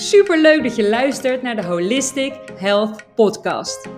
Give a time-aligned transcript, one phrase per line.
[0.00, 3.88] Super leuk dat je luistert naar de Holistic Health Podcast.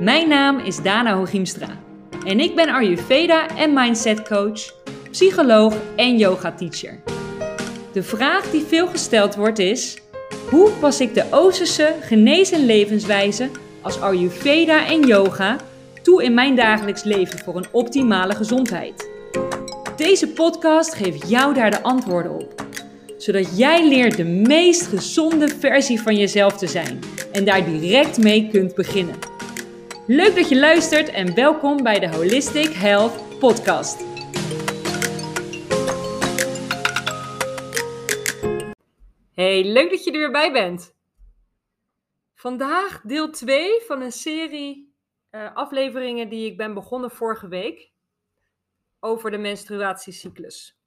[0.00, 1.78] Mijn naam is Dana Hogiemstra
[2.26, 4.74] en ik ben Ayurveda en Mindset Coach,
[5.10, 7.00] psycholoog en yoga teacher.
[7.92, 9.98] De vraag die veel gesteld wordt is:
[10.50, 13.50] hoe pas ik de Oosterse genees- en levenswijze
[13.82, 15.56] als Ayurveda en yoga
[16.02, 19.10] toe in mijn dagelijks leven voor een optimale gezondheid?
[19.96, 22.64] Deze podcast geeft jou daar de antwoorden op
[23.24, 27.00] zodat jij leert de meest gezonde versie van jezelf te zijn
[27.32, 29.18] en daar direct mee kunt beginnen.
[30.06, 34.04] Leuk dat je luistert en welkom bij de Holistic Health Podcast.
[39.34, 40.94] Hey, leuk dat je er weer bij bent.
[42.34, 44.94] Vandaag deel 2 van een serie
[45.30, 47.90] uh, afleveringen die ik ben begonnen vorige week
[49.00, 50.83] over de menstruatiecyclus.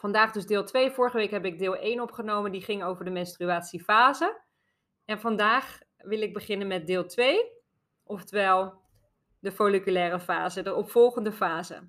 [0.00, 0.90] Vandaag dus deel 2.
[0.90, 4.40] Vorige week heb ik deel 1 opgenomen, die ging over de menstruatiefase.
[5.04, 7.44] En vandaag wil ik beginnen met deel 2,
[8.04, 8.80] oftewel
[9.38, 11.88] de folliculaire fase, de opvolgende fase.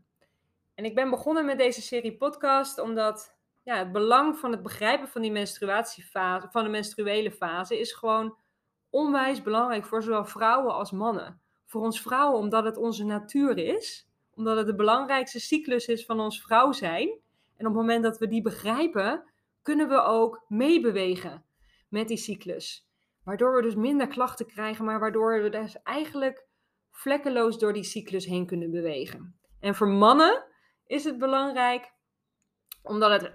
[0.76, 5.08] En ik ben begonnen met deze serie podcast omdat ja, het belang van het begrijpen
[5.08, 8.38] van die menstruatiefase, van de menstruele fase, is gewoon
[8.90, 11.42] onwijs belangrijk voor zowel vrouwen als mannen.
[11.66, 16.20] Voor ons vrouwen omdat het onze natuur is, omdat het de belangrijkste cyclus is van
[16.20, 17.21] ons vrouw zijn.
[17.62, 19.24] En op het moment dat we die begrijpen,
[19.62, 21.46] kunnen we ook meebewegen
[21.90, 22.90] met die cyclus.
[23.24, 26.48] Waardoor we dus minder klachten krijgen, maar waardoor we dus eigenlijk
[26.92, 29.40] vlekkeloos door die cyclus heen kunnen bewegen.
[29.60, 30.44] En voor mannen
[30.86, 31.94] is het belangrijk
[32.84, 33.34] omdat het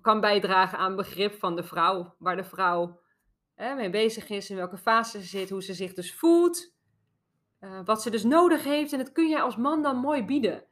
[0.00, 3.00] kan bijdragen aan begrip van de vrouw, waar de vrouw
[3.54, 6.74] hè, mee bezig is, in welke fase ze zit, hoe ze zich dus voelt,
[7.60, 8.92] uh, wat ze dus nodig heeft.
[8.92, 10.64] En dat kun je als man dan mooi bieden.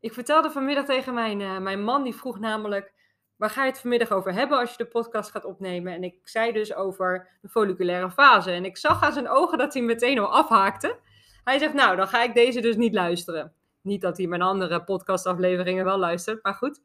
[0.00, 2.92] Ik vertelde vanmiddag tegen mijn, uh, mijn man, die vroeg namelijk,
[3.36, 5.92] waar ga je het vanmiddag over hebben als je de podcast gaat opnemen?
[5.92, 8.50] En ik zei dus over de folliculaire fase.
[8.50, 10.98] En ik zag aan zijn ogen dat hij meteen al afhaakte.
[11.44, 13.54] Hij zegt, nou, dan ga ik deze dus niet luisteren.
[13.80, 16.82] Niet dat hij mijn andere podcastafleveringen wel luistert, maar goed.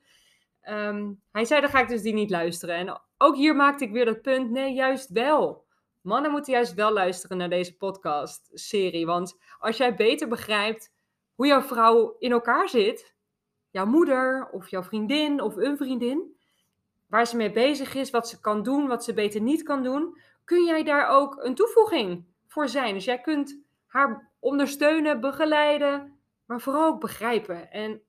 [0.61, 2.75] Ehm, hij zei, dan ga ik dus die niet luisteren.
[2.75, 5.65] En ook hier maakte ik weer dat punt, nee, juist wel.
[6.01, 9.05] Mannen moeten juist wel luisteren naar deze podcast-serie.
[9.05, 10.93] Want als jij beter begrijpt
[11.35, 13.15] hoe jouw vrouw in elkaar zit,
[13.69, 16.35] jouw moeder of jouw vriendin of een vriendin,
[17.07, 20.17] waar ze mee bezig is, wat ze kan doen, wat ze beter niet kan doen,
[20.43, 22.93] kun jij daar ook een toevoeging voor zijn.
[22.93, 27.71] Dus jij kunt haar ondersteunen, begeleiden, maar vooral ook begrijpen.
[27.71, 28.01] En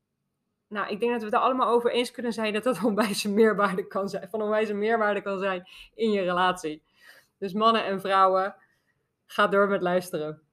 [0.68, 3.30] nou, ik denk dat we het er allemaal over eens kunnen zijn dat dat onwijze
[3.30, 6.82] meerwaarde kan zijn, van onwijze meerwaarde kan zijn in je relatie.
[7.38, 8.56] Dus mannen en vrouwen,
[9.26, 10.45] ga door met luisteren.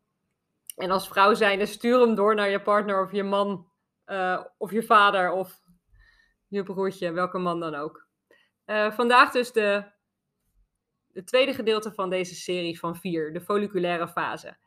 [0.75, 3.67] En als vrouw zijnde, stuur hem door naar je partner of je man
[4.07, 5.61] uh, of je vader of
[6.47, 8.07] je broertje, welke man dan ook.
[8.65, 9.83] Uh, vandaag dus de,
[11.07, 14.57] de tweede gedeelte van deze serie van vier, de folliculaire fase.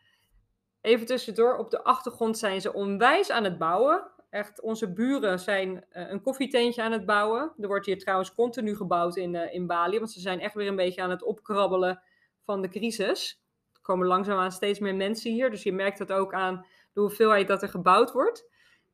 [0.80, 4.10] Even tussendoor, op de achtergrond zijn ze onwijs aan het bouwen.
[4.30, 7.52] Echt, onze buren zijn uh, een koffietentje aan het bouwen.
[7.58, 10.76] Er wordt hier trouwens continu gebouwd in, in Bali, want ze zijn echt weer een
[10.76, 12.02] beetje aan het opkrabbelen
[12.44, 13.45] van de crisis
[13.86, 15.50] komen langzaamaan steeds meer mensen hier.
[15.50, 18.50] Dus je merkt dat ook aan de hoeveelheid dat er gebouwd wordt.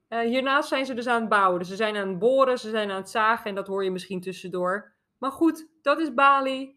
[0.09, 1.59] Uh, hiernaast zijn ze dus aan het bouwen.
[1.59, 3.91] Dus ze zijn aan het boren, ze zijn aan het zagen en dat hoor je
[3.91, 4.93] misschien tussendoor.
[5.19, 6.77] Maar goed, dat is Bali.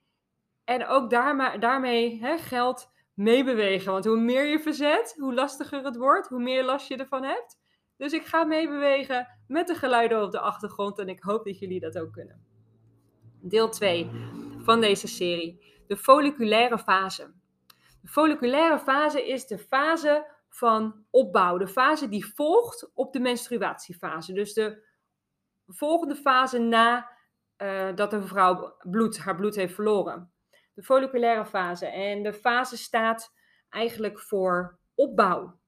[0.63, 3.91] En ook daar, daarmee hè, geldt meebewegen.
[3.91, 7.59] Want hoe meer je verzet, hoe lastiger het wordt, hoe meer last je ervan hebt.
[7.97, 11.79] Dus ik ga meebewegen met de geluiden op de achtergrond en ik hoop dat jullie
[11.79, 12.45] dat ook kunnen.
[13.41, 14.09] Deel 2
[14.57, 15.83] van deze serie.
[15.87, 17.33] De folliculaire fase.
[18.05, 21.57] De folliculaire fase is de fase van opbouw.
[21.57, 24.33] De fase die volgt op de menstruatiefase.
[24.33, 24.83] Dus de
[25.67, 27.11] volgende fase na
[27.57, 30.33] uh, dat een vrouw bloed, haar bloed heeft verloren.
[30.73, 31.85] De folliculaire fase.
[31.85, 33.33] En de fase staat
[33.69, 35.59] eigenlijk voor opbouw.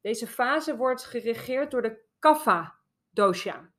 [0.00, 2.78] Deze fase wordt geregeerd door de Kapha
[3.10, 3.70] dosha.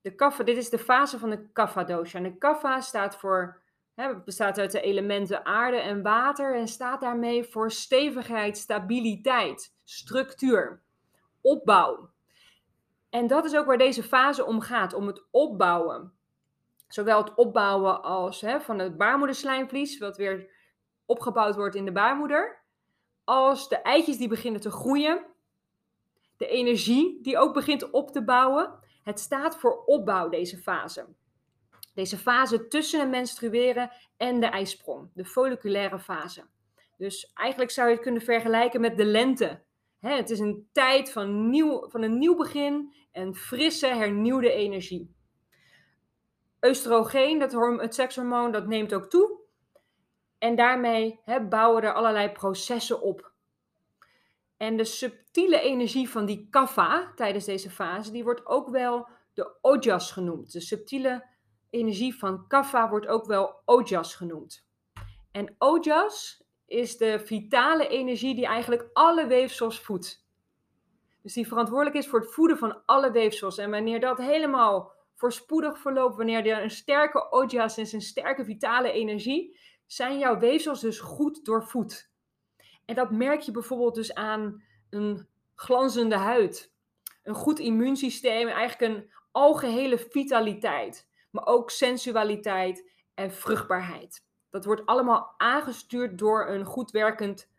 [0.00, 2.18] De kapha, dit is de fase van de Kapha dosha.
[2.18, 3.62] En de Kapha staat voor
[3.94, 10.82] het bestaat uit de elementen aarde en water en staat daarmee voor stevigheid, stabiliteit, structuur,
[11.40, 12.10] opbouw.
[13.10, 16.12] En dat is ook waar deze fase om gaat, om het opbouwen.
[16.88, 20.50] Zowel het opbouwen als van het baarmoederslijmvlies, wat weer
[21.06, 22.62] opgebouwd wordt in de baarmoeder,
[23.24, 25.26] als de eitjes die beginnen te groeien,
[26.36, 28.74] de energie die ook begint op te bouwen.
[29.02, 31.06] Het staat voor opbouw, deze fase.
[31.94, 36.44] Deze fase tussen het menstrueren en de ijsprong, de folliculaire fase.
[36.96, 39.62] Dus eigenlijk zou je het kunnen vergelijken met de lente.
[40.00, 45.14] het is een tijd van, nieuw, van een nieuw begin en frisse, hernieuwde energie.
[46.60, 49.38] Oestrogeen, dat het sekshormoon, dat neemt ook toe.
[50.38, 53.32] En daarmee hè, bouwen er allerlei processen op.
[54.56, 59.56] En de subtiele energie van die kapha tijdens deze fase, die wordt ook wel de
[59.60, 60.52] ojas genoemd.
[60.52, 61.24] De subtiele
[61.74, 64.66] energie van kapha wordt ook wel ojas genoemd.
[65.30, 70.26] En ojas is de vitale energie die eigenlijk alle weefsels voedt.
[71.22, 73.58] Dus die verantwoordelijk is voor het voeden van alle weefsels.
[73.58, 78.92] En wanneer dat helemaal voorspoedig verloopt, wanneer er een sterke ojas is, een sterke vitale
[78.92, 82.10] energie, zijn jouw weefsels dus goed doorvoed.
[82.84, 86.74] En dat merk je bijvoorbeeld dus aan een glanzende huid,
[87.22, 94.24] een goed immuunsysteem, eigenlijk een algehele vitaliteit, maar ook sensualiteit en vruchtbaarheid.
[94.50, 97.50] Dat wordt allemaal aangestuurd door een goed werkend,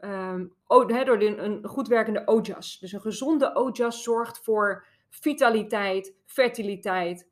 [0.00, 2.78] um, door een goed werkende ojas.
[2.78, 7.28] Dus een gezonde ojas zorgt voor vitaliteit, fertiliteit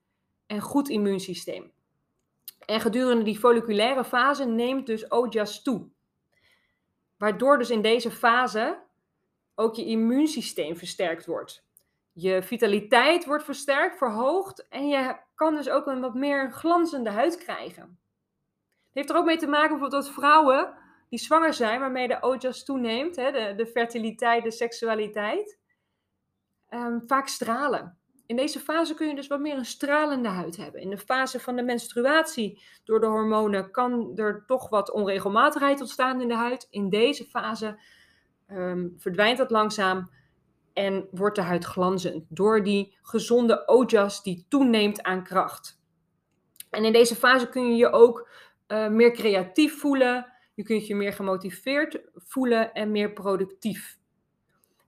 [0.46, 1.72] en goed immuunsysteem.
[2.66, 5.88] En gedurende die folliculaire fase neemt dus ojas toe.
[7.16, 8.82] Waardoor dus in deze fase
[9.54, 11.64] ook je immuunsysteem versterkt wordt.
[12.20, 17.37] Je vitaliteit wordt versterkt, verhoogd en je kan dus ook een wat meer glanzende huid
[17.37, 17.82] krijgen.
[17.82, 20.75] Het heeft er ook mee te maken bijvoorbeeld dat vrouwen
[21.08, 25.58] die zwanger zijn, waarmee de ojas toeneemt, hè, de, de fertiliteit, de seksualiteit,
[26.69, 27.99] ehm, vaak stralen.
[28.26, 30.81] In deze fase kun je dus wat meer een stralende huid hebben.
[30.81, 36.20] In de fase van de menstruatie, door de hormonen, kan er toch wat onregelmatigheid ontstaan
[36.20, 36.66] in de huid.
[36.70, 37.78] In deze fase
[38.50, 40.11] Ehm, verdwijnt dat langzaam
[40.72, 45.81] en wordt de huid glanzend door die gezonde ojas die toeneemt aan kracht.
[46.70, 48.28] En in deze fase kun je je ook
[48.69, 53.99] uh, meer creatief voelen, je kunt je meer gemotiveerd voelen en meer productief.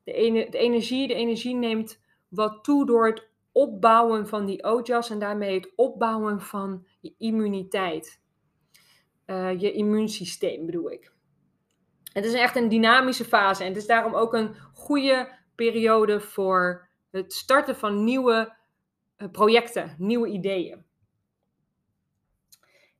[0.04, 0.12] De,
[0.50, 5.54] de, energie, de energie neemt wat toe door het opbouwen van die ojas en daarmee
[5.54, 8.20] het opbouwen van je immuniteit.
[9.26, 11.12] Uh, je immuunsysteem bedoel ik.
[12.12, 16.88] Het is echt een dynamische fase en het is daarom ook een goede periode voor
[17.10, 18.56] het starten van nieuwe
[19.16, 20.84] eh, projecten, nieuwe ideeën.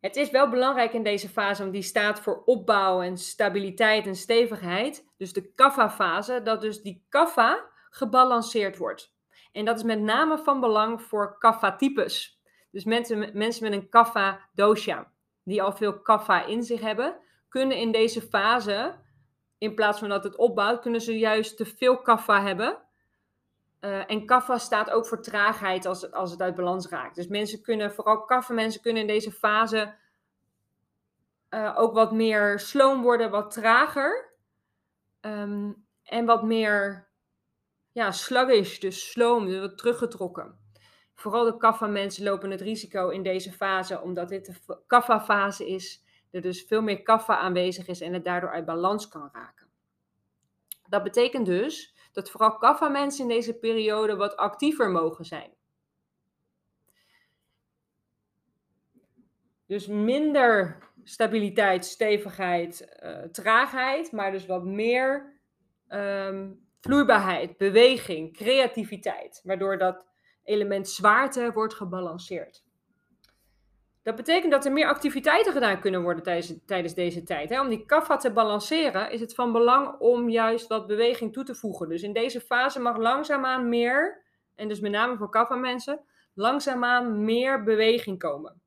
[0.01, 4.17] Het is wel belangrijk in deze fase, want die staat voor opbouw en stabiliteit en
[4.17, 5.07] stevigheid.
[5.17, 9.15] Dus de kapha-fase, dat dus die kapha gebalanceerd wordt.
[9.53, 12.41] En dat is met name van belang voor kapha-types.
[12.71, 15.13] Dus mensen, mensen met een kapha-dosha,
[15.45, 17.17] die al veel kapha in zich hebben,
[17.49, 18.95] kunnen in deze fase
[19.63, 22.79] in plaats van dat het opbouwt, kunnen ze juist te veel kaffa hebben.
[23.81, 27.15] Uh, en kaffa staat ook voor traagheid als, als het uit balans raakt.
[27.15, 29.95] Dus mensen kunnen, vooral kaffa mensen kunnen in deze fase
[31.51, 34.31] uh, ook wat meer sloom worden, wat trager.
[35.21, 37.09] Um, en wat meer
[37.93, 40.59] ja, sluggish, dus sloom, dus wat teruggetrokken.
[41.15, 45.69] Vooral de kaffa mensen lopen het risico in deze fase, omdat dit de kaffa fase
[45.69, 49.67] is, er dus veel meer kaffa aanwezig is en het daardoor uit balans kan raken.
[50.89, 55.51] Dat betekent dus dat vooral kaffa mensen in deze periode wat actiever mogen zijn.
[59.67, 65.41] Dus minder stabiliteit, stevigheid, uh, traagheid, maar dus wat meer
[65.89, 70.07] um, vloeibaarheid, beweging, creativiteit, waardoor dat
[70.45, 72.65] element zwaarte wordt gebalanceerd.
[74.03, 77.51] Dat betekent dat er meer activiteiten gedaan kunnen worden tijdens, tijdens deze tijd.
[77.51, 77.61] Hè?
[77.61, 81.55] Om die kaffa te balanceren is het van belang om juist wat beweging toe te
[81.55, 81.89] voegen.
[81.89, 84.23] Dus in deze fase mag langzaamaan meer,
[84.55, 86.01] en dus met name voor kaffa mensen,
[86.35, 88.61] langzaamaan meer beweging komen.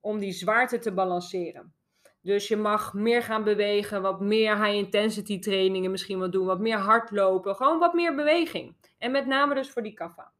[0.00, 1.74] Om die zwaarte te balanceren.
[2.22, 6.78] Dus je mag meer gaan bewegen, wat meer high-intensity trainingen misschien wel doen, wat meer
[6.78, 8.76] hardlopen, gewoon wat meer beweging.
[8.98, 10.32] En met name dus voor die kaffa.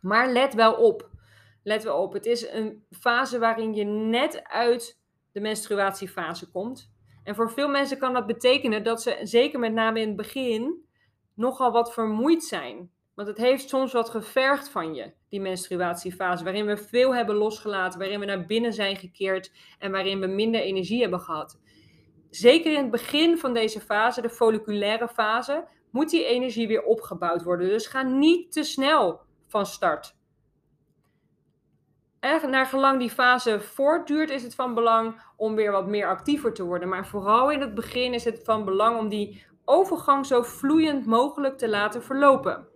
[0.00, 1.09] Maar let wel op,
[1.62, 5.00] let wel op, het is een fase waarin je net uit
[5.32, 6.92] de menstruatiefase komt.
[7.24, 10.84] En voor veel mensen kan dat betekenen dat ze, zeker met name in het begin,
[11.34, 12.90] nogal wat vermoeid zijn.
[13.14, 17.98] Want het heeft soms wat gevergd van je, die menstruatiefase, waarin we veel hebben losgelaten,
[17.98, 21.60] waarin we naar binnen zijn gekeerd en waarin we minder energie hebben gehad.
[22.30, 27.42] Zeker in het begin van deze fase, de folliculaire fase, moet die energie weer opgebouwd
[27.42, 27.68] worden.
[27.68, 30.18] Dus ga niet te snel van start
[32.20, 36.64] naar gelang die fase voortduurt, is het van belang om weer wat meer actiever te
[36.64, 36.88] worden.
[36.88, 41.58] Maar vooral in het begin is het van belang om die overgang zo vloeiend mogelijk
[41.58, 42.68] te laten verlopen.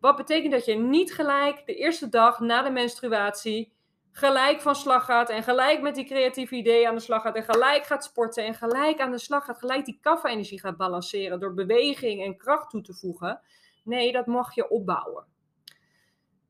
[0.00, 3.72] Wat betekent dat je niet gelijk de eerste dag na de menstruatie
[4.12, 7.42] gelijk van slag gaat en gelijk met die creatieve ideeën aan de slag gaat en
[7.42, 11.54] gelijk gaat sporten en gelijk aan de slag gaat, gelijk die kaffa-energie gaat balanceren door
[11.54, 13.40] beweging en kracht toe te voegen.
[13.84, 15.24] Nee, dat mag je opbouwen.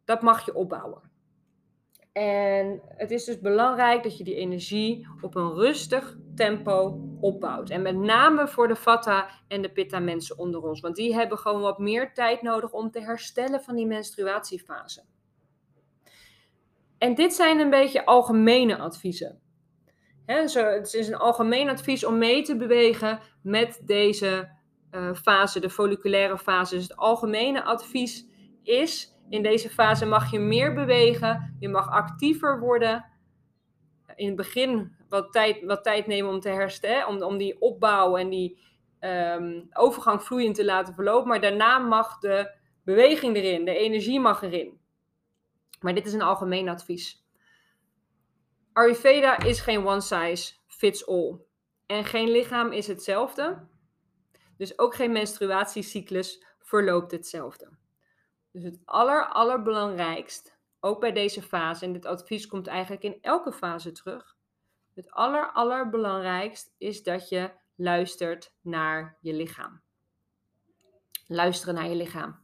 [0.05, 1.11] Dat mag je opbouwen.
[2.13, 7.71] En het is dus belangrijk dat je die energie op een rustig tempo opbouwt.
[7.71, 10.81] En met name voor de Vata en de Pitta mensen onder ons.
[10.81, 15.05] Want die hebben gewoon wat meer tijd nodig om te herstellen van die menstruatiefase.
[16.99, 19.41] En dit zijn een beetje algemene adviezen.
[20.47, 24.57] zo, het is een algemeen advies om mee te bewegen met deze
[24.91, 26.75] uh, fase, de folliculaire fase.
[26.75, 28.27] Dus het algemene advies
[28.63, 33.05] is in deze fase mag je meer bewegen, je mag actiever worden.
[34.15, 38.17] In het begin wat tijd, wat tijd nemen om te herstellen, om, om die opbouw
[38.17, 38.59] en die
[39.01, 41.29] um, overgang vloeiend te laten verlopen.
[41.29, 42.51] Maar daarna mag de
[42.85, 44.81] beweging erin, de energie mag erin.
[45.81, 47.27] Maar dit is een algemeen advies.
[48.73, 51.39] Ayurveda is geen one size fits all.
[51.87, 53.67] En geen lichaam is hetzelfde.
[54.57, 57.69] Dus ook geen menstruatiecyclus verloopt hetzelfde.
[58.59, 63.53] Dus het aller, allerbelangrijkst, ook bij deze fase, en dit advies komt eigenlijk in elke
[63.53, 64.37] fase terug.
[64.95, 69.81] Het aller, allerbelangrijkst is dat je luistert naar je lichaam.
[71.27, 72.39] Luisteren naar je lichaam.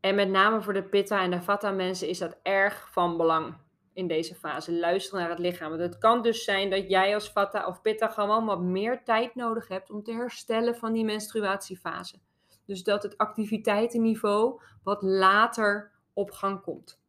[0.00, 3.56] En met name voor de Pitta en de Vata mensen is dat erg van belang
[3.92, 4.72] in deze fase.
[4.72, 5.68] Luisteren naar het lichaam.
[5.68, 9.34] Want het kan dus zijn dat jij als Vata of Pitta gewoon wat meer tijd
[9.34, 12.18] nodig hebt om te herstellen van die menstruatiefase.
[12.64, 17.00] Dus dat het activiteitenniveau wat later op gang komt.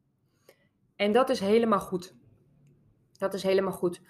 [0.95, 2.15] En dat is helemaal goed.
[3.17, 4.01] Dat is helemaal goed.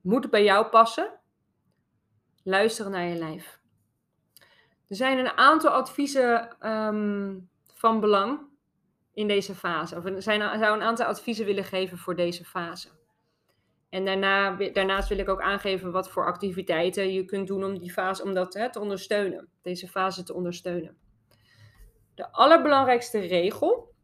[0.00, 1.18] Moet het bij jou passen?
[2.42, 3.60] Luisteren naar je lijf.
[4.88, 7.38] Er zijn een aantal adviezen ehm,
[7.74, 8.40] van belang
[9.12, 9.96] in deze fase.
[9.96, 12.88] Of er zijn, zou een aantal adviezen willen geven voor deze fase.
[13.90, 17.92] En daarna, daarnaast wil ik ook aangeven wat voor activiteiten je kunt doen om die
[17.92, 19.48] fase om dat te ondersteunen.
[19.62, 20.96] Deze fase te ondersteunen.
[22.14, 23.94] De allerbelangrijkste regel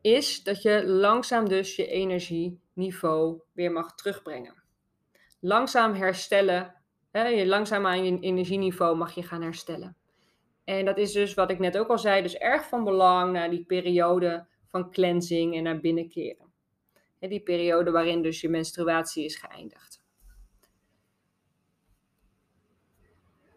[0.00, 4.62] is dat je langzaam dus je energieniveau weer mag terugbrengen.
[5.40, 6.74] Langzaam herstellen,
[7.10, 9.96] hè, je langzaam aan je energieniveau mag je gaan herstellen.
[10.64, 13.50] En dat is dus wat ik net ook al zei, dus erg van belang naar
[13.50, 16.47] die periode van cleansing en naar binnenkeren.
[17.20, 20.02] Die periode waarin dus je menstruatie is geëindigd.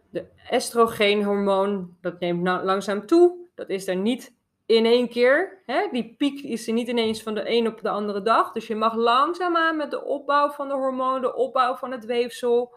[0.09, 3.37] De estrogeenhormoon, dat neemt langzaam toe.
[3.55, 5.61] Dat is er niet in één keer.
[5.65, 5.87] Hè?
[5.91, 8.51] Die piek is er niet ineens van de een op de andere dag.
[8.51, 12.75] Dus je mag langzaamaan met de opbouw van de hormoon, de opbouw van het weefsel,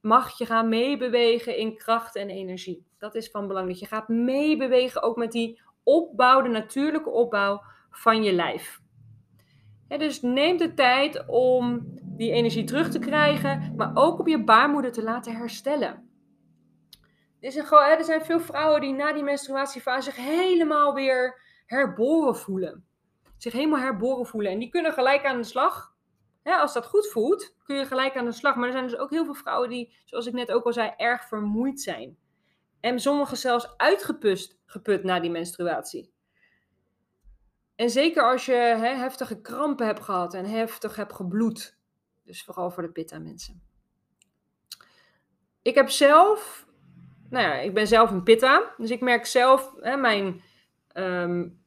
[0.00, 2.86] mag je gaan meebewegen in kracht en energie.
[2.98, 3.68] Dat is van belang.
[3.68, 8.82] Dat je gaat meebewegen ook met die opbouw, de natuurlijke opbouw van je lijf.
[9.88, 14.92] Dus neem de tijd om die energie terug te krijgen, maar ook om je baarmoeder
[14.92, 16.08] te laten herstellen.
[17.40, 17.52] Er
[18.04, 22.86] zijn, veel vrouwen die na die menstruatiefase zich helemaal weer herboren voelen.
[23.36, 24.52] Zich helemaal herboren voelen.
[24.52, 25.92] En die kunnen gelijk aan de slag.
[26.42, 28.54] als dat goed voelt, kun je gelijk aan de slag.
[28.54, 30.92] Maar er zijn dus ook heel veel vrouwen die, zoals ik net ook al zei,
[30.96, 32.16] erg vermoeid zijn.
[32.80, 36.13] En sommigen zelfs uitgeput geput na die menstruatie.
[37.76, 41.76] En zeker als je heftige krampen hebt gehad en heftig hebt gebloed.
[42.22, 43.62] Dus vooral voor de pitta mensen.
[45.62, 46.66] Ik heb zelf,
[47.28, 48.74] nou ja, ik ben zelf een pitta.
[48.76, 50.42] Dus ik merk zelf, hè, mijn,
[50.94, 51.64] um,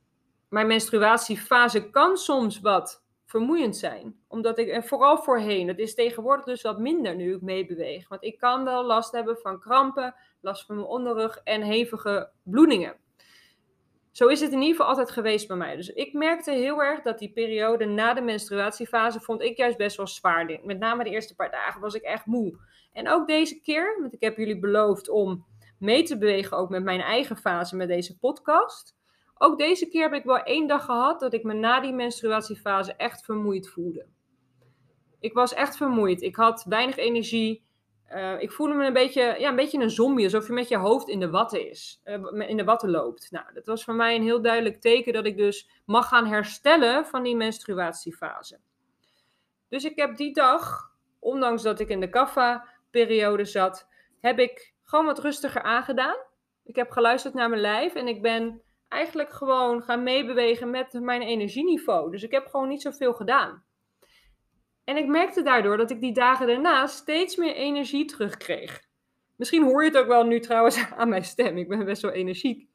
[0.50, 4.20] mijn menstruatiefase kan soms wat vermoeiend zijn.
[4.28, 8.08] Omdat ik, en vooral voorheen, het is tegenwoordig dus wat minder nu ik meebeweeg.
[8.08, 12.96] Want ik kan wel last hebben van krampen, last van mijn onderrug en hevige bloedingen.
[14.18, 15.76] Zo is het in ieder geval altijd geweest bij mij.
[15.76, 19.98] Dus ik merkte heel erg dat die periode na de menstruatiefase vond ik juist best
[19.98, 20.60] wel zwaar.
[20.64, 22.60] Met name de eerste paar dagen was ik echt moe.
[22.94, 25.46] En ook deze keer, want ik heb jullie beloofd om
[25.80, 28.98] mee te bewegen ook met mijn eigen fase met deze podcast.
[29.38, 32.94] Ook deze keer heb ik wel één dag gehad dat ik me na die menstruatiefase
[32.94, 34.06] echt vermoeid voelde.
[35.20, 36.22] Ik was echt vermoeid.
[36.22, 37.67] Ik had weinig energie.
[38.14, 40.78] Uh, ik voelde me een beetje, ja, een beetje een zombie, alsof je met je
[40.78, 43.32] hoofd in de watten is, uh, in de watten loopt.
[43.32, 47.06] Nou, dat was voor mij een heel duidelijk teken dat ik dus mag gaan herstellen
[47.06, 48.60] van die menstruatiefase.
[49.70, 53.88] Dus ik heb die dag, ondanks dat ik in de kaffa-periode zat,
[54.20, 56.18] heb ik gewoon wat rustiger aangedaan.
[56.64, 61.22] Ik heb geluisterd naar mijn lijf en ik ben eigenlijk gewoon gaan meebewegen met mijn
[61.22, 62.12] energieniveau.
[62.12, 63.64] Dus ik heb gewoon niet zoveel gedaan.
[64.88, 68.84] En ik merkte daardoor dat ik die dagen daarna steeds meer energie terugkreeg.
[69.36, 71.58] Misschien hoor je het ook wel nu trouwens aan mijn stem.
[71.58, 72.68] Ik ben best wel energiek.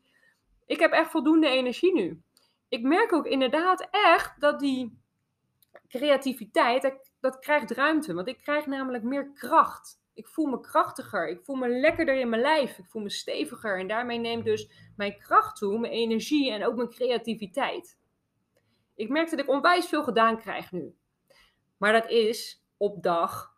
[0.66, 2.22] Ik heb echt voldoende energie nu.
[2.68, 4.98] Ik merk ook inderdaad echt dat die
[5.88, 8.14] creativiteit, dat, krijgt ruimte.
[8.14, 10.00] Want ik krijg namelijk meer kracht.
[10.14, 11.28] Ik voel me krachtiger.
[11.28, 12.78] Ik voel me lekkerder in mijn lijf.
[12.78, 13.78] Ik voel me steviger.
[13.78, 17.98] En daarmee neemt dus mijn kracht toe, mijn energie en ook mijn creativiteit.
[18.94, 20.94] Ik merk dat ik onwijs veel gedaan krijg nu.
[21.82, 23.56] Maar dat is op dag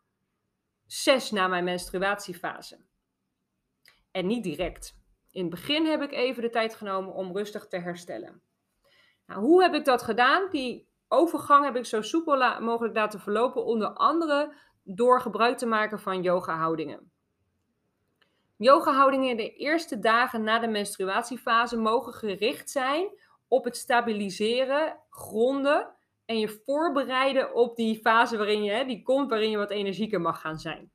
[0.87, 2.79] 6 na mijn menstruatiefase.
[4.11, 4.99] En niet direct.
[5.31, 8.43] In het begin heb ik even de tijd genomen om rustig te herstellen.
[9.27, 10.51] Nou, hoe heb ik dat gedaan?
[10.51, 16.01] Die overgang heb ik zo soepel mogelijk laten verlopen, onder andere door gebruik te maken
[16.01, 17.13] van yoga-houdingen.
[18.57, 23.09] Yoga-houdingen in de eerste dagen na de menstruatiefase mogen gericht zijn
[23.49, 29.51] op het stabiliseren, gronden en je voorbereiden op die fase waarin je, die komt, waarin
[29.51, 30.93] je wat energieker mag gaan zijn.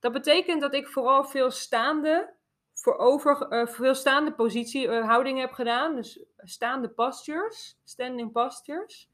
[0.00, 2.34] Dat betekent dat ik vooral veel staande,
[2.74, 5.94] voor over, uh, veel staande positie, uh, heb gedaan.
[5.94, 9.10] Dus staande postures, standing postures.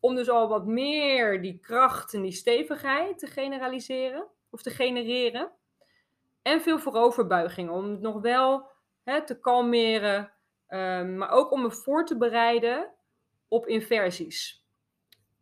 [0.00, 5.50] Om dus al wat meer die kracht en die stevigheid te generaliseren of te genereren.
[6.42, 8.70] En veel vooroverbuigingen om het nog wel
[9.04, 10.32] hè, te kalmeren,
[10.68, 12.94] um, maar ook om me voor te bereiden
[13.48, 14.59] op inversies.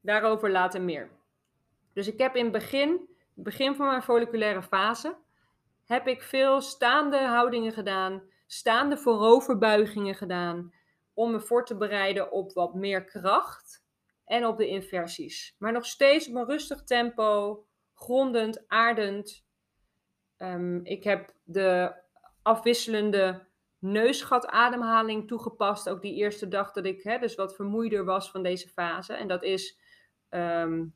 [0.09, 1.11] Daarover later meer.
[1.93, 5.17] Dus ik heb in het begin, begin van mijn folliculaire fase,
[5.85, 10.73] heb ik veel staande houdingen gedaan, staande vooroverbuigingen gedaan,
[11.15, 13.85] om me voor te bereiden op wat meer kracht
[14.25, 15.55] en op de inversies.
[15.59, 19.45] Maar nog steeds op een rustig tempo, grondend, aardend.
[20.37, 21.95] Um, ik heb de
[22.43, 23.47] afwisselende
[23.79, 25.89] neusgatademhaling toegepast.
[25.89, 29.15] Ook die eerste dag dat ik hè, dus wat vermoeider was van deze fase.
[29.15, 29.87] En dat is
[30.31, 30.95] um,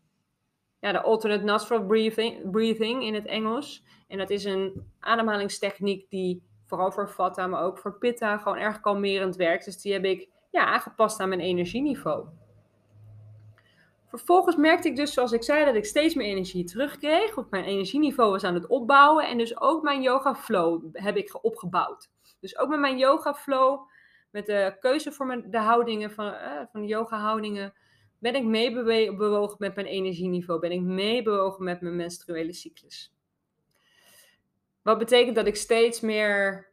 [0.79, 3.85] ja, de alternate nostril breathing, breathing in het Engels.
[4.09, 8.81] En dat is een ademhalingstechniek die vooral voor Vata, maar ook voor Pitta gewoon erg
[8.81, 9.65] kalmerend werkt.
[9.65, 12.27] Dus die heb ik ja, aangepast aan mijn energieniveau.
[14.07, 17.37] Vervolgens merkte ik dus, zoals ik zei, dat ik steeds meer energie terugkreeg.
[17.37, 19.29] Of mijn energieniveau was aan het opbouwen.
[19.29, 22.11] En dus ook mijn yoga flow heb ik opgebouwd.
[22.41, 23.81] Dus ook met mijn yoga flow,
[24.31, 27.75] met de keuze voor mijn, de houdingen van, uh, van de yoga houdingen,
[28.23, 30.61] ben ik meebewogen met mijn energieniveau.
[30.61, 33.14] Ben ik meebewogen met mijn menstruele cyclus.
[34.83, 36.70] Wat betekent dat ik steeds meer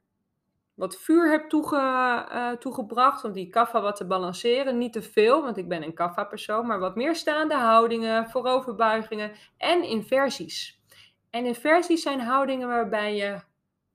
[0.74, 3.24] wat vuur heb uh, toegebracht.
[3.24, 4.78] Om die kaffa wat te balanceren.
[4.78, 6.68] Niet te veel, want ik ben een kaffa persoon.
[6.68, 10.82] Maar wat meer staande houdingen, vooroverbuigingen en inversies.
[11.30, 13.42] En inversies zijn houdingen waarbij je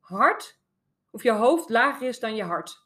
[0.00, 0.58] hart
[1.10, 2.83] of je hoofd lager is dan je hart.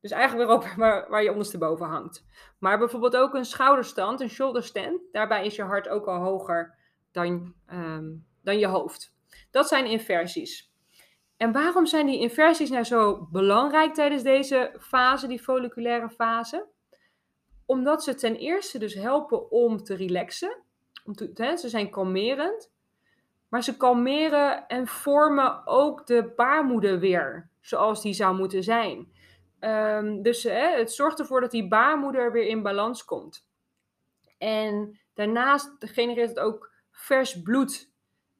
[0.00, 0.76] Dus eigenlijk weer op
[1.08, 2.24] waar, je ondersteboven hangt.
[2.58, 5.00] Maar bijvoorbeeld ook een schouderstand, een shoulder stand.
[5.12, 6.74] Daarbij is je hart ook al hoger
[7.12, 9.14] dan, um, dan je hoofd.
[9.50, 10.72] Dat zijn inversies.
[11.36, 16.66] En waarom zijn die inversies nou zo belangrijk tijdens deze fase, die folliculaire fase?
[17.66, 20.62] Omdat ze ten eerste dus helpen om te relaxen.
[21.04, 22.72] Om te, hè, ze zijn kalmerend.
[23.48, 29.12] Maar ze kalmeren en vormen ook de baarmoeder weer zoals die zou moeten zijn.
[29.60, 33.48] Um, dus hè, het zorgt ervoor dat die baarmoeder weer in balans komt.
[34.38, 37.90] En daarnaast genereert het ook vers bloed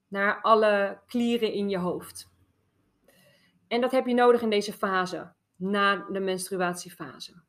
[0.08, 2.30] naar alle klieren in je hoofd.
[3.68, 7.42] En dat heb je nodig in deze fase, na de menstruatiefase.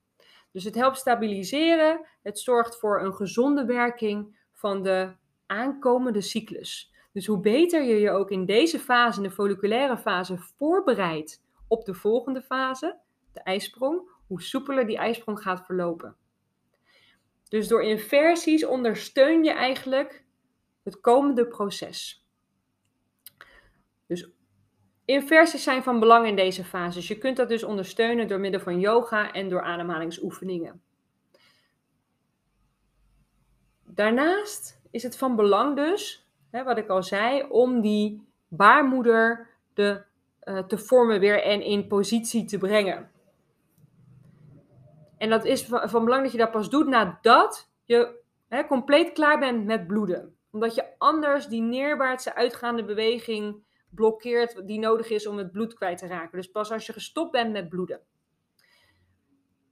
[0.52, 6.94] Dus het helpt stabiliseren, het zorgt voor een gezonde werking van de aankomende cyclus.
[7.12, 11.86] Dus hoe beter je je ook in deze fase, in de folliculaire fase, voorbereidt op
[11.86, 12.98] de volgende fase,
[13.40, 16.16] de ijsprong, hoe soepeler die ijsprong gaat verlopen.
[17.50, 20.24] Dus door inversies ondersteun je eigenlijk
[20.84, 22.26] het komende proces.
[24.08, 24.30] Dus
[25.06, 27.08] inversies zijn van belang in deze fase.
[27.08, 30.82] je kunt dat dus ondersteunen door middel van yoga en door ademhalingsoefeningen.
[33.86, 40.04] Daarnaast is het van belang dus hè, wat ik al zei, om die baarmoeder de,
[40.44, 43.12] uh, te vormen weer en in positie te brengen.
[45.20, 49.40] En dat is van, belang dat je dat pas doet nadat je hè, compleet klaar
[49.40, 50.36] bent met bloeden.
[50.52, 55.98] Omdat je anders die neerwaartse uitgaande beweging blokkeert die nodig is om het bloed kwijt
[55.98, 56.38] te raken.
[56.38, 58.02] Dus pas als je gestopt bent met bloeden.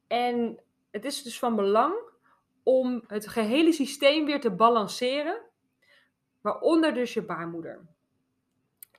[0.07, 0.59] En
[0.91, 1.95] het is dus van belang
[2.63, 5.41] om het gehele systeem weer te balanceren
[6.41, 7.85] waaronder dus je baarmoeder.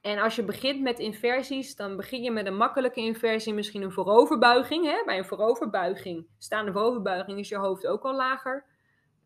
[0.01, 3.93] En als je begint met inversies, dan begin je met een makkelijke inversie, misschien een
[3.93, 4.85] vooroverbuiging.
[4.85, 5.03] Hè?
[5.05, 8.65] Bij een vooroverbuiging, staande vooroverbuiging, is je hoofd ook al lager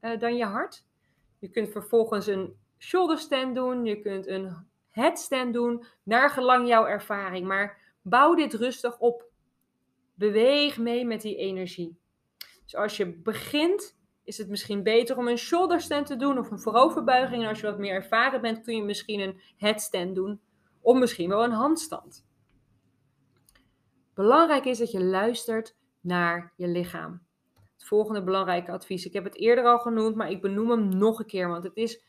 [0.00, 0.84] uh, dan je hart.
[1.38, 6.86] Je kunt vervolgens een shoulder stand doen, je kunt een headstand doen, naar gelang jouw
[6.86, 7.46] ervaring.
[7.46, 9.24] Maar bouw dit rustig op.
[10.14, 11.98] Beweeg mee met die energie.
[12.64, 16.50] Dus als je begint is het misschien beter om een shoulder stand te doen of
[16.50, 17.42] een vooroverbuiging.
[17.42, 20.40] En als je wat meer ervaren bent, kun je misschien een headstand doen
[20.82, 22.26] of misschien wel een handstand.
[24.14, 27.26] Belangrijk is dat je luistert naar je lichaam.
[27.72, 29.06] Het volgende belangrijke advies.
[29.06, 31.76] Ik heb het eerder al genoemd, maar ik benoem hem nog een keer, want het
[31.76, 32.04] is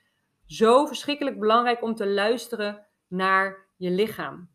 [0.46, 4.50] zo verschrikkelijk belangrijk om te luisteren naar je lichaam.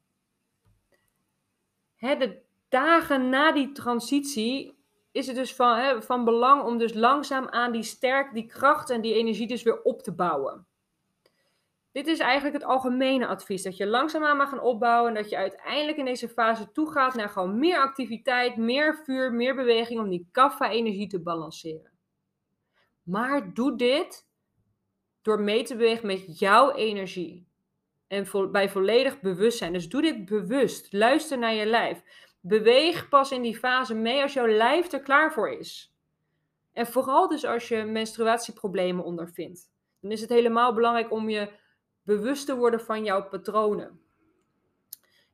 [1.97, 4.79] Hè, de dagen na die transitie
[5.13, 8.91] is het dus van, hè, van belang om dus langzaam aan die sterk, die kracht
[8.91, 10.67] en die energie dus weer op te bouwen.
[11.93, 13.63] Dit is eigenlijk het algemene advies.
[13.63, 15.09] Dat je langzaamaan mag gaan opbouwen.
[15.09, 19.55] En dat je uiteindelijk in deze fase toegaat naar gewoon meer activiteit, meer vuur, meer
[19.55, 20.01] beweging.
[20.01, 21.93] Om die kaffa-energie te balanceren.
[23.03, 24.27] Maar doe dit
[25.23, 27.47] door mee te bewegen met jouw energie.
[28.07, 29.73] En bij volledig bewustzijn.
[29.73, 30.93] Dus doe dit bewust.
[30.93, 32.03] Luister naar je lijf.
[32.41, 35.95] Beweeg pas in die fase mee als jouw lijf er klaar voor is.
[36.73, 39.71] En vooral dus als je menstruatieproblemen ondervindt.
[40.01, 41.51] Dan is het helemaal belangrijk om je
[42.09, 44.01] bewust te worden van jouw patronen.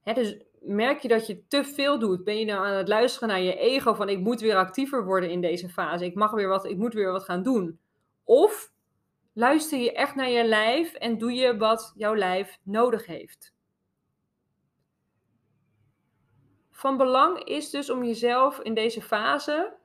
[0.04, 2.24] dus merk je dat je te veel doet?
[2.24, 5.30] Ben je nou aan het luisteren naar je ego van ik moet weer actiever worden
[5.30, 7.80] in deze fase, ik mag weer wat, ik moet weer wat gaan doen?
[8.24, 8.72] Of
[9.32, 13.54] luister je echt naar je lijf en doe je wat jouw lijf nodig heeft?
[16.70, 19.76] Van belang is dus om jezelf in deze fase,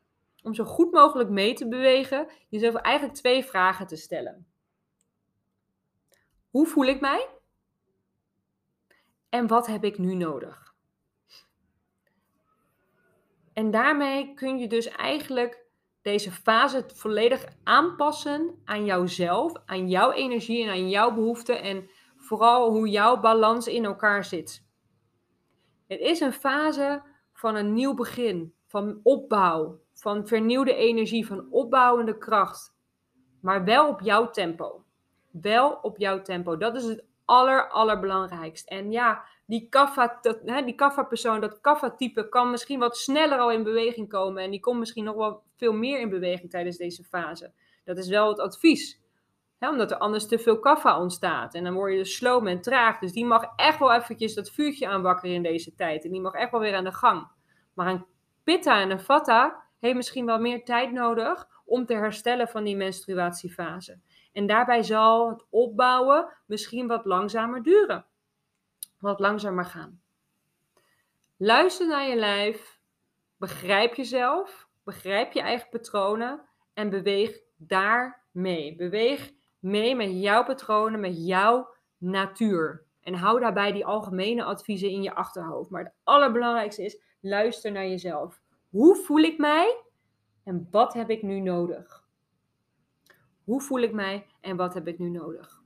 [0.43, 4.47] om zo goed mogelijk mee te bewegen, jezelf eigenlijk twee vragen te stellen.
[6.50, 7.30] Hoe voel ik mij?
[9.30, 10.74] En wat heb ik nu nodig?
[13.54, 15.66] En daarmee kun je dus eigenlijk
[16.02, 22.72] deze fase volledig aanpassen aan jouzelf, aan jouw energie en aan jouw behoeften en vooral
[22.72, 24.68] hoe jouw balans in elkaar zit.
[25.88, 32.18] Het is een fase van een nieuw begin, van opbouw, van vernieuwde energie, van opbouwende
[32.18, 32.76] kracht,
[33.42, 34.84] maar wel op jouw tempo
[35.32, 36.58] wel op jouw tempo.
[36.58, 38.68] Dat is het aller, allerbelangrijkst.
[38.68, 40.20] En ja, die kaffa,
[40.65, 44.44] die kaffa persoon, dat kaffa type kan misschien wat sneller al in beweging komen.
[44.44, 47.52] En die komt misschien nog wel veel meer in beweging tijdens deze fase.
[47.84, 49.00] Dat is wel het advies.
[49.60, 51.54] omdat er anders te veel kaffa ontstaat.
[51.54, 53.00] En dan word je dus sloom en traag.
[53.00, 56.06] Dus die mag echt wel eventjes dat vuurtje aanwakkeren in deze tijd.
[56.06, 57.28] En die mag echt wel weer aan de gang.
[57.74, 58.06] Maar een
[58.44, 62.76] pitta en een vata heeft misschien wel meer tijd nodig om te herstellen van die
[62.76, 64.00] menstruatiefase.
[64.32, 68.06] En daarbij zal het opbouwen misschien wat langzamer duren.
[69.00, 70.02] Wat langzamer gaan.
[71.38, 72.80] Luister naar je lijf.
[73.38, 74.68] Begrijp jezelf.
[74.84, 76.42] Begrijp je eigen patronen.
[76.74, 78.76] En beweeg daar mee.
[78.76, 82.86] Beweeg mee met jouw patronen, met jouw natuur.
[83.02, 85.70] En hou daarbij die algemene adviezen in je achterhoofd.
[85.70, 88.42] Maar het allerbelangrijkste is: luister naar jezelf.
[88.70, 89.84] Hoe voel ik mij?
[90.44, 91.99] En wat heb ik nu nodig?
[93.50, 95.62] Hoe voel ik mij en wat heb ik nu nodig?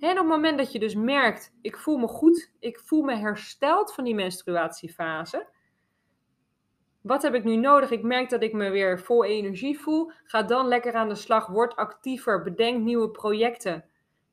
[0.00, 3.16] En op het moment dat je dus merkt, ik voel me goed, ik voel me
[3.16, 5.46] hersteld van die menstruatiefase.
[7.00, 7.90] Wat heb ik nu nodig?
[7.90, 10.10] Ik merk dat ik me weer vol energie voel.
[10.24, 11.46] Ga dan lekker aan de slag.
[11.46, 12.42] Word actiever.
[12.42, 13.84] Bedenk nieuwe projecten.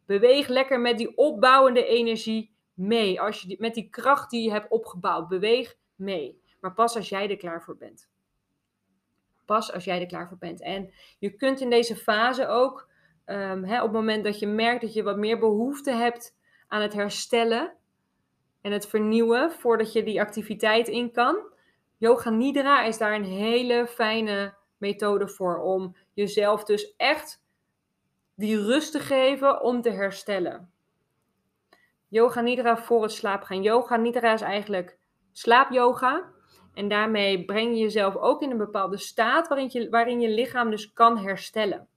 [0.05, 3.21] Beweeg lekker met die opbouwende energie mee.
[3.21, 6.41] Als je met die kracht die je hebt opgebouwd, beweeg mee.
[6.59, 8.10] Maar pas als jij er klaar voor bent
[9.45, 10.61] pas als jij er klaar voor bent.
[10.61, 12.89] En je kunt in deze fase ook,
[13.25, 16.35] um, hè, op het moment dat je merkt dat je wat meer behoefte hebt
[16.67, 17.73] aan het herstellen
[18.61, 21.37] en het vernieuwen voordat je die activiteit in kan.
[21.97, 27.43] Yoga Nidra is daar een hele fijne methode voor om jezelf dus echt
[28.35, 30.71] die rust te geven om te herstellen.
[32.07, 33.61] Yoga Nidra voor het slaapgaan.
[33.61, 34.97] Yoga Nidra is eigenlijk
[35.31, 36.31] slaapyoga.
[36.73, 40.69] En daarmee breng je jezelf ook in een bepaalde staat waarin je, waarin je lichaam
[40.69, 41.87] dus kan herstellen.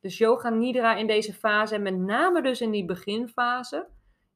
[0.00, 3.86] Dus yoga nidra in deze fase en met name dus in die beginfase,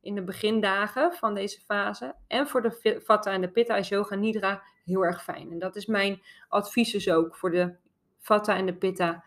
[0.00, 2.14] in de begindagen van deze fase.
[2.26, 5.50] En voor de vata en de pitta is yoga nidra heel erg fijn.
[5.50, 7.74] En dat is mijn advies dus ook voor de
[8.18, 9.24] vata en de pitta.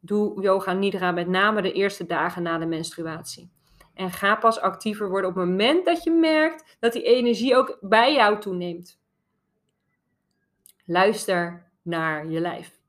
[0.00, 3.50] Doe yoga nidra met name de eerste dagen na de menstruatie.
[3.94, 7.78] En ga pas actiever worden op het moment dat je merkt dat die energie ook
[7.80, 9.00] bij jou toeneemt.
[10.92, 12.80] Luister naar je lijf.